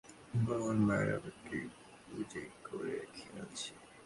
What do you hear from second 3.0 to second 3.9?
খেলছে।